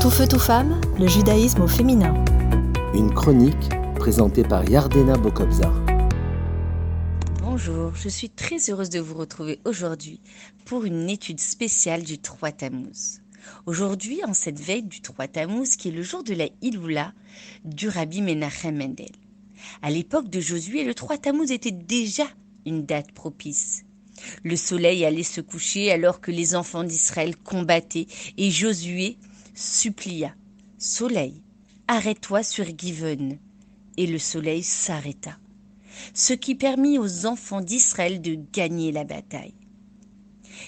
Tout 0.00 0.08
feu, 0.08 0.26
tout 0.26 0.38
femme, 0.38 0.80
le 0.98 1.06
judaïsme 1.06 1.60
au 1.60 1.68
féminin. 1.68 2.14
Une 2.94 3.12
chronique 3.12 3.68
présentée 3.96 4.42
par 4.42 4.66
Yardena 4.66 5.18
Bokobzar. 5.18 5.74
Bonjour, 7.42 7.94
je 7.94 8.08
suis 8.08 8.30
très 8.30 8.56
heureuse 8.70 8.88
de 8.88 8.98
vous 8.98 9.14
retrouver 9.14 9.60
aujourd'hui 9.66 10.22
pour 10.64 10.86
une 10.86 11.10
étude 11.10 11.38
spéciale 11.38 12.02
du 12.02 12.18
3 12.18 12.50
Tammuz. 12.52 13.20
Aujourd'hui, 13.66 14.20
en 14.26 14.32
cette 14.32 14.58
veille 14.58 14.84
du 14.84 15.02
3 15.02 15.28
Tammuz, 15.28 15.76
qui 15.76 15.88
est 15.88 15.92
le 15.92 16.02
jour 16.02 16.24
de 16.24 16.32
la 16.32 16.48
Iloula 16.62 17.12
du 17.66 17.90
Rabbi 17.90 18.22
Menachem 18.22 18.78
Mendel. 18.78 19.12
À 19.82 19.90
l'époque 19.90 20.30
de 20.30 20.40
Josué, 20.40 20.84
le 20.84 20.94
3 20.94 21.18
Tammuz 21.18 21.52
était 21.52 21.72
déjà 21.72 22.24
une 22.64 22.86
date 22.86 23.12
propice. 23.12 23.84
Le 24.44 24.56
soleil 24.56 25.04
allait 25.04 25.22
se 25.22 25.42
coucher 25.42 25.92
alors 25.92 26.22
que 26.22 26.30
les 26.30 26.54
enfants 26.54 26.84
d'Israël 26.84 27.36
combattaient 27.36 28.06
et 28.38 28.50
Josué 28.50 29.18
supplia 29.60 30.34
Soleil, 30.78 31.42
arrête-toi 31.86 32.42
sur 32.42 32.64
Given. 32.64 33.38
Et 33.98 34.06
le 34.06 34.18
soleil 34.18 34.62
s'arrêta, 34.62 35.36
ce 36.14 36.32
qui 36.32 36.54
permit 36.54 36.98
aux 36.98 37.26
enfants 37.26 37.60
d'Israël 37.60 38.22
de 38.22 38.38
gagner 38.52 38.90
la 38.90 39.04
bataille. 39.04 39.52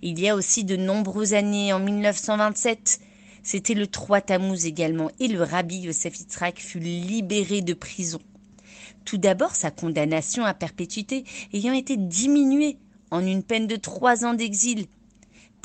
Il 0.00 0.18
y 0.18 0.28
a 0.28 0.34
aussi 0.34 0.64
de 0.64 0.76
nombreuses 0.76 1.34
années, 1.34 1.74
en 1.74 1.80
1927, 1.80 3.00
c'était 3.42 3.74
le 3.74 3.86
3 3.86 4.22
Tammuz 4.22 4.64
également, 4.64 5.10
et 5.20 5.28
le 5.28 5.42
rabbi 5.42 5.80
Yosef 5.80 6.18
Yitzhak 6.20 6.58
fut 6.58 6.80
libéré 6.80 7.60
de 7.60 7.74
prison. 7.74 8.20
Tout 9.04 9.18
d'abord, 9.18 9.54
sa 9.54 9.70
condamnation 9.70 10.44
à 10.44 10.54
perpétuité 10.54 11.24
ayant 11.52 11.74
été 11.74 11.98
diminuée 11.98 12.78
en 13.10 13.26
une 13.26 13.42
peine 13.42 13.66
de 13.66 13.76
trois 13.76 14.24
ans 14.24 14.34
d'exil, 14.34 14.86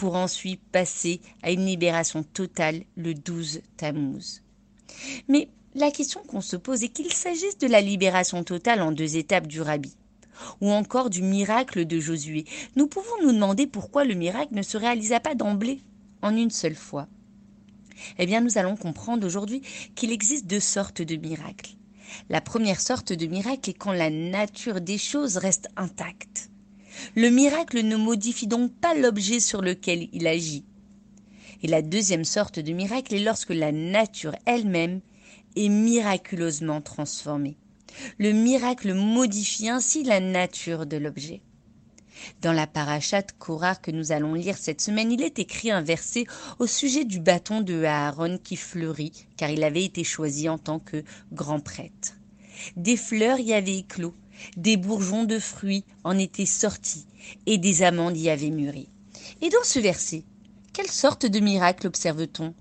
pour 0.03 0.17
ensuite 0.17 0.59
passer 0.73 1.21
à 1.43 1.51
une 1.51 1.65
libération 1.65 2.23
totale 2.23 2.83
le 2.97 3.13
12 3.13 3.61
Tammuz. 3.77 4.41
Mais 5.29 5.47
la 5.75 5.91
question 5.91 6.19
qu'on 6.23 6.41
se 6.41 6.57
pose 6.57 6.83
est 6.83 6.89
qu'il 6.89 7.13
s'agisse 7.13 7.57
de 7.57 7.67
la 7.67 7.79
libération 7.79 8.43
totale 8.43 8.81
en 8.81 8.91
deux 8.91 9.15
étapes 9.15 9.47
du 9.47 9.61
rabbi, 9.61 9.95
ou 10.59 10.69
encore 10.71 11.09
du 11.09 11.21
miracle 11.21 11.85
de 11.85 12.01
Josué. 12.01 12.43
Nous 12.75 12.87
pouvons 12.87 13.15
nous 13.21 13.31
demander 13.31 13.65
pourquoi 13.65 14.03
le 14.03 14.13
miracle 14.13 14.53
ne 14.53 14.61
se 14.61 14.75
réalisa 14.75 15.21
pas 15.21 15.35
d'emblée, 15.35 15.79
en 16.21 16.35
une 16.35 16.51
seule 16.51 16.75
fois. 16.75 17.07
Eh 18.19 18.25
bien, 18.25 18.41
nous 18.41 18.57
allons 18.57 18.75
comprendre 18.75 19.25
aujourd'hui 19.25 19.61
qu'il 19.95 20.11
existe 20.11 20.47
deux 20.47 20.59
sortes 20.59 21.01
de 21.01 21.15
miracles. 21.15 21.77
La 22.29 22.41
première 22.41 22.81
sorte 22.81 23.13
de 23.13 23.25
miracle 23.25 23.69
est 23.69 23.73
quand 23.73 23.93
la 23.93 24.09
nature 24.09 24.81
des 24.81 24.97
choses 24.97 25.37
reste 25.37 25.69
intacte. 25.77 26.49
Le 27.15 27.29
miracle 27.29 27.81
ne 27.83 27.95
modifie 27.95 28.47
donc 28.47 28.73
pas 28.73 28.93
l'objet 28.93 29.39
sur 29.39 29.61
lequel 29.61 30.09
il 30.13 30.27
agit. 30.27 30.65
Et 31.61 31.67
la 31.67 31.81
deuxième 31.81 32.25
sorte 32.25 32.59
de 32.59 32.73
miracle 32.73 33.15
est 33.15 33.23
lorsque 33.23 33.53
la 33.53 33.71
nature 33.71 34.35
elle-même 34.45 35.01
est 35.55 35.69
miraculeusement 35.69 36.81
transformée. 36.81 37.57
Le 38.17 38.31
miracle 38.31 38.93
modifie 38.93 39.69
ainsi 39.69 40.03
la 40.03 40.19
nature 40.19 40.85
de 40.85 40.97
l'objet. 40.97 41.41
Dans 42.41 42.53
la 42.53 42.67
parachat 42.67 43.23
Korah 43.39 43.75
que 43.75 43.91
nous 43.91 44.11
allons 44.11 44.33
lire 44.33 44.57
cette 44.57 44.81
semaine, 44.81 45.11
il 45.11 45.21
est 45.21 45.39
écrit 45.39 45.71
un 45.71 45.81
verset 45.81 46.25
au 46.59 46.67
sujet 46.67 47.05
du 47.05 47.19
bâton 47.19 47.61
de 47.61 47.83
Aaron 47.83 48.37
qui 48.37 48.55
fleurit, 48.55 49.27
car 49.37 49.49
il 49.49 49.63
avait 49.63 49.83
été 49.83 50.03
choisi 50.03 50.49
en 50.49 50.57
tant 50.57 50.79
que 50.79 51.03
grand 51.31 51.59
prêtre. 51.59 52.15
Des 52.75 52.97
fleurs 52.97 53.39
y 53.39 53.53
avaient 53.53 53.79
éclos, 53.79 54.13
des 54.57 54.77
bourgeons 54.77 55.23
de 55.23 55.39
fruits 55.39 55.85
en 56.03 56.17
étaient 56.17 56.45
sortis, 56.45 57.05
et 57.45 57.57
des 57.57 57.83
amandes 57.83 58.17
y 58.17 58.29
avaient 58.29 58.49
mûri. 58.49 58.89
Et 59.41 59.49
dans 59.49 59.63
ce 59.63 59.79
verset, 59.79 60.23
quelle 60.73 60.89
sorte 60.89 61.25
de 61.25 61.39
miracle 61.39 61.87
observe-t-on? 61.87 62.53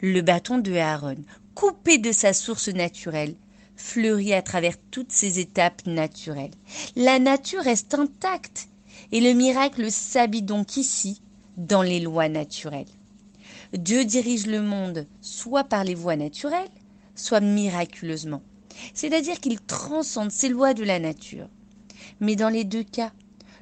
Le 0.00 0.20
bâton 0.20 0.58
de 0.58 0.74
Aaron, 0.74 1.18
coupé 1.54 1.98
de 1.98 2.12
sa 2.12 2.32
source 2.32 2.68
naturelle, 2.68 3.36
fleurit 3.76 4.32
à 4.32 4.42
travers 4.42 4.76
toutes 4.90 5.12
ses 5.12 5.38
étapes 5.38 5.86
naturelles. 5.86 6.54
La 6.96 7.18
nature 7.18 7.62
reste 7.62 7.94
intacte, 7.94 8.68
et 9.12 9.20
le 9.20 9.32
miracle 9.32 9.90
s'habille 9.90 10.42
donc 10.42 10.76
ici, 10.76 11.20
dans 11.56 11.82
les 11.82 12.00
lois 12.00 12.28
naturelles. 12.28 12.86
Dieu 13.72 14.04
dirige 14.04 14.46
le 14.46 14.62
monde 14.62 15.06
soit 15.20 15.64
par 15.64 15.84
les 15.84 15.94
voies 15.94 16.16
naturelles, 16.16 16.70
soit 17.14 17.40
miraculeusement 17.40 18.42
c'est-à-dire 18.94 19.40
qu'il 19.40 19.60
transcende 19.60 20.30
ces 20.30 20.48
lois 20.48 20.74
de 20.74 20.84
la 20.84 20.98
nature. 20.98 21.48
Mais 22.20 22.36
dans 22.36 22.48
les 22.48 22.64
deux 22.64 22.84
cas, 22.84 23.12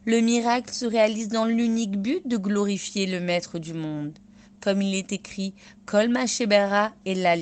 le 0.05 0.21
miracle 0.21 0.73
se 0.73 0.85
réalise 0.85 1.29
dans 1.29 1.47
l'unique 1.47 1.97
but 1.97 2.27
de 2.27 2.37
glorifier 2.37 3.07
le 3.07 3.21
Maître 3.21 3.59
du 3.59 3.73
monde, 3.73 4.19
comme 4.61 4.83
il 4.83 4.95
est 4.95 5.13
écrit 5.13 5.55
Kol 5.87 6.15
Shebera 6.27 6.93
et 7.05 7.15
la 7.15 7.37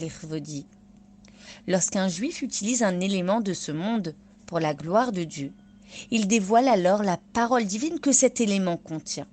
Lorsqu'un 1.67 2.09
juif 2.09 2.43
utilise 2.43 2.83
un 2.83 3.01
élément 3.01 3.41
de 3.41 3.53
ce 3.53 3.73
monde 3.73 4.15
pour 4.47 4.61
la 4.61 4.75
gloire 4.75 5.13
de 5.13 5.25
Dieu, 5.25 5.53
il 6.11 6.27
dévoile 6.29 6.69
alors 6.69 7.03
la 7.03 7.19
parole 7.33 7.65
divine 7.65 8.01
que 8.01 8.13
cet 8.13 8.41
élément 8.41 8.77
contient. 8.77 9.27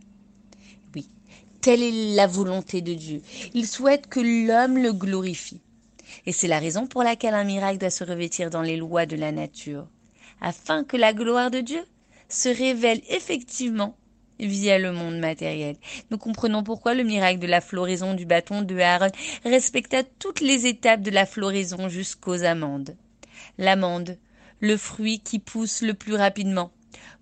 Oui, 0.96 1.10
telle 1.62 1.84
est 1.84 2.16
la 2.16 2.28
volonté 2.28 2.82
de 2.82 2.94
Dieu. 2.94 3.22
Il 3.54 3.68
souhaite 3.68 4.08
que 4.08 4.20
l'homme 4.20 4.78
le 4.78 4.94
glorifie. 4.94 5.62
Et 6.26 6.32
c'est 6.32 6.48
la 6.48 6.60
raison 6.60 6.88
pour 6.88 7.04
laquelle 7.04 7.34
un 7.34 7.44
miracle 7.44 7.78
doit 7.78 7.90
se 7.90 8.04
revêtir 8.04 8.50
dans 8.50 8.62
les 8.62 8.78
lois 8.78 9.06
de 9.06 9.16
la 9.16 9.32
nature, 9.32 9.88
afin 10.42 10.84
que 10.84 10.98
la 10.98 11.14
gloire 11.14 11.52
de 11.52 11.60
Dieu 11.60 11.82
se 12.30 12.50
révèle 12.50 13.02
effectivement 13.10 13.96
via 14.40 14.80
le 14.80 14.92
monde 14.92 15.20
matériel. 15.20 15.76
Nous 16.12 16.18
comprenons 16.18 16.64
pourquoi 16.64 16.94
le 16.94 17.04
miracle 17.04 17.40
de 17.40 17.48
la 17.48 17.62
floraison 17.62 18.14
du 18.14 18.26
bâton 18.26 18.62
de 18.62 18.78
Aaron 18.78 19.12
respecta 19.44 20.04
toutes 20.04 20.42
les 20.42 20.66
étapes 20.66 21.02
de 21.02 21.12
la 21.12 21.26
floraison 21.26 21.90
jusqu'aux 21.90 22.44
amandes. 22.44 22.96
L'amande, 23.58 24.18
le 24.62 24.78
fruit 24.78 25.20
qui 25.20 25.40
pousse 25.40 25.82
le 25.82 25.94
plus 25.94 26.16
rapidement, 26.16 26.72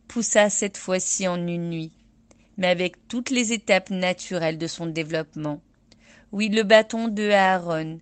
poussa 0.07 0.49
cette 0.49 0.77
fois-ci 0.77 1.27
en 1.27 1.47
une 1.47 1.69
nuit, 1.69 1.91
mais 2.57 2.67
avec 2.67 3.07
toutes 3.07 3.29
les 3.29 3.53
étapes 3.53 3.89
naturelles 3.89 4.57
de 4.57 4.67
son 4.67 4.85
développement. 4.85 5.61
Oui, 6.31 6.49
le 6.49 6.63
bâton 6.63 7.07
de 7.07 7.29
Aaron, 7.29 7.99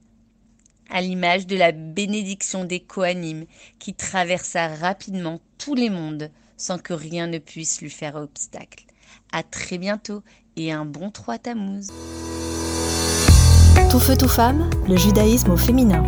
à 0.90 1.02
l'image 1.02 1.48
de 1.48 1.56
la 1.56 1.72
bénédiction 1.72 2.66
des 2.66 2.80
Kohanim 2.80 3.46
qui 3.80 3.94
traversa 3.94 4.68
rapidement 4.68 5.40
tous 5.58 5.76
les 5.76 5.90
mondes 5.90 6.30
sans 6.58 6.78
que 6.78 6.94
rien 6.94 7.28
ne 7.28 7.38
puisse 7.38 7.82
lui 7.82 7.90
faire 7.90 8.16
obstacle. 8.16 8.86
À 9.32 9.44
très 9.44 9.78
bientôt 9.78 10.22
et 10.56 10.72
un 10.72 10.86
bon 10.86 11.12
3 11.12 11.38
Tammuz. 11.40 11.88
Tout 13.92 14.00
feu, 14.00 14.16
tout 14.18 14.28
femme, 14.28 14.70
le 14.88 14.98
judaïsme 14.98 15.52
au 15.52 15.58
féminin. 15.58 16.04